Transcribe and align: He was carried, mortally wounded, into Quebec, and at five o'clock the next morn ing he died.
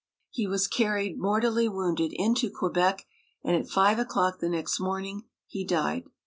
He 0.31 0.47
was 0.47 0.67
carried, 0.67 1.19
mortally 1.19 1.69
wounded, 1.69 2.11
into 2.15 2.49
Quebec, 2.49 3.05
and 3.43 3.55
at 3.55 3.69
five 3.69 3.99
o'clock 3.99 4.39
the 4.39 4.49
next 4.49 4.79
morn 4.79 5.05
ing 5.05 5.25
he 5.45 5.63
died. 5.63 6.05